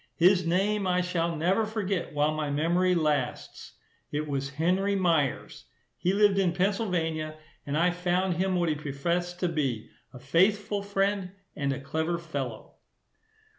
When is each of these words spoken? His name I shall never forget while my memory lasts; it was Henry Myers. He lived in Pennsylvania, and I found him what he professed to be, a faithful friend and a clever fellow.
His 0.15 0.47
name 0.47 0.87
I 0.87 1.01
shall 1.01 1.35
never 1.35 1.63
forget 1.63 2.11
while 2.11 2.33
my 2.33 2.49
memory 2.49 2.95
lasts; 2.95 3.73
it 4.11 4.27
was 4.27 4.49
Henry 4.49 4.95
Myers. 4.95 5.65
He 5.95 6.11
lived 6.11 6.39
in 6.39 6.53
Pennsylvania, 6.53 7.37
and 7.67 7.77
I 7.77 7.91
found 7.91 8.37
him 8.37 8.55
what 8.55 8.69
he 8.69 8.73
professed 8.73 9.39
to 9.41 9.47
be, 9.47 9.91
a 10.11 10.17
faithful 10.17 10.81
friend 10.81 11.33
and 11.55 11.71
a 11.71 11.79
clever 11.79 12.17
fellow. 12.17 12.77